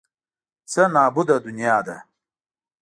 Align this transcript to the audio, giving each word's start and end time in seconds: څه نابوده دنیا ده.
څه 0.71 0.81
نابوده 0.93 1.37
دنیا 1.45 1.77
ده. 1.87 1.97